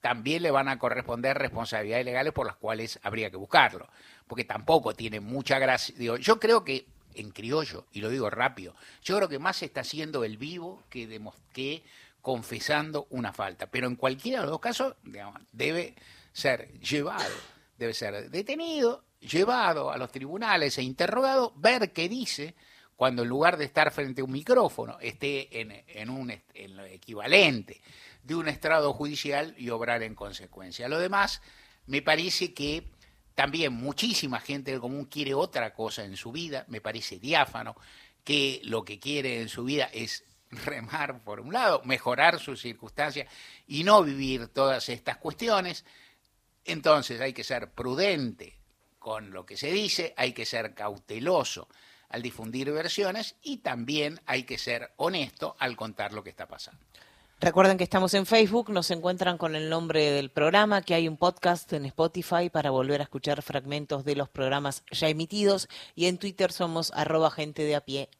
también 0.00 0.42
le 0.42 0.50
van 0.50 0.68
a 0.68 0.78
corresponder 0.78 1.36
responsabilidades 1.36 2.04
legales 2.04 2.32
por 2.32 2.46
las 2.46 2.56
cuales 2.56 2.98
habría 3.02 3.30
que 3.30 3.36
buscarlo, 3.36 3.88
porque 4.30 4.44
tampoco 4.44 4.94
tiene 4.94 5.18
mucha 5.18 5.58
gracia. 5.58 5.92
yo 5.98 6.38
creo 6.38 6.62
que 6.62 6.86
en 7.16 7.32
criollo, 7.32 7.86
y 7.90 8.00
lo 8.00 8.08
digo 8.08 8.30
rápido, 8.30 8.76
yo 9.02 9.16
creo 9.16 9.28
que 9.28 9.40
más 9.40 9.60
está 9.64 9.80
haciendo 9.80 10.22
el 10.22 10.36
vivo 10.36 10.84
que, 10.88 11.82
confesando 12.22 13.08
una 13.10 13.32
falta, 13.32 13.66
pero 13.66 13.88
en 13.88 13.96
cualquiera 13.96 14.38
de 14.38 14.44
los 14.44 14.52
dos 14.52 14.60
casos 14.60 14.94
debe 15.50 15.96
ser 16.32 16.78
llevado, 16.78 17.34
debe 17.76 17.92
ser 17.92 18.30
detenido, 18.30 19.02
llevado 19.18 19.90
a 19.90 19.98
los 19.98 20.12
tribunales 20.12 20.78
e 20.78 20.84
interrogado, 20.84 21.52
ver 21.56 21.92
qué 21.92 22.08
dice, 22.08 22.54
cuando 22.94 23.24
en 23.24 23.28
lugar 23.28 23.56
de 23.56 23.64
estar 23.64 23.90
frente 23.90 24.20
a 24.20 24.24
un 24.24 24.30
micrófono 24.30 24.96
esté 25.00 25.60
en, 25.60 25.72
en, 25.88 26.08
un, 26.08 26.32
en 26.54 26.76
lo 26.76 26.84
equivalente 26.84 27.80
de 28.22 28.36
un 28.36 28.46
estrado 28.46 28.92
judicial 28.92 29.56
y 29.58 29.70
obrar 29.70 30.04
en 30.04 30.14
consecuencia. 30.14 30.88
Lo 30.88 31.00
demás, 31.00 31.42
me 31.86 32.00
parece 32.00 32.54
que 32.54 32.84
también 33.40 33.72
muchísima 33.72 34.38
gente 34.38 34.70
del 34.70 34.82
común 34.82 35.06
quiere 35.06 35.32
otra 35.32 35.72
cosa 35.72 36.04
en 36.04 36.14
su 36.14 36.30
vida, 36.30 36.66
me 36.68 36.82
parece 36.82 37.18
diáfano, 37.18 37.74
que 38.22 38.60
lo 38.64 38.84
que 38.84 38.98
quiere 38.98 39.40
en 39.40 39.48
su 39.48 39.64
vida 39.64 39.88
es 39.94 40.24
remar 40.50 41.24
por 41.24 41.40
un 41.40 41.50
lado, 41.50 41.80
mejorar 41.86 42.38
sus 42.38 42.60
circunstancias 42.60 43.26
y 43.66 43.82
no 43.82 44.04
vivir 44.04 44.48
todas 44.48 44.90
estas 44.90 45.16
cuestiones. 45.16 45.86
Entonces 46.66 47.18
hay 47.18 47.32
que 47.32 47.42
ser 47.42 47.70
prudente 47.70 48.58
con 48.98 49.30
lo 49.30 49.46
que 49.46 49.56
se 49.56 49.72
dice, 49.72 50.12
hay 50.18 50.34
que 50.34 50.44
ser 50.44 50.74
cauteloso 50.74 51.66
al 52.10 52.20
difundir 52.20 52.70
versiones 52.70 53.36
y 53.40 53.56
también 53.58 54.20
hay 54.26 54.42
que 54.42 54.58
ser 54.58 54.92
honesto 54.98 55.56
al 55.58 55.76
contar 55.76 56.12
lo 56.12 56.22
que 56.22 56.28
está 56.28 56.46
pasando. 56.46 56.84
Recuerden 57.42 57.78
que 57.78 57.84
estamos 57.84 58.12
en 58.12 58.26
Facebook, 58.26 58.68
nos 58.68 58.90
encuentran 58.90 59.38
con 59.38 59.56
el 59.56 59.70
nombre 59.70 60.10
del 60.10 60.28
programa, 60.28 60.82
que 60.82 60.92
hay 60.92 61.08
un 61.08 61.16
podcast 61.16 61.72
en 61.72 61.86
Spotify 61.86 62.50
para 62.52 62.68
volver 62.68 63.00
a 63.00 63.04
escuchar 63.04 63.40
fragmentos 63.40 64.04
de 64.04 64.14
los 64.14 64.28
programas 64.28 64.84
ya 64.90 65.08
emitidos 65.08 65.66
y 65.94 66.04
en 66.04 66.18
Twitter 66.18 66.52
somos 66.52 66.92
arroba 66.94 67.30
gente 67.30 67.62
de 67.62 67.76
a 67.76 67.80
pie. 67.80 68.10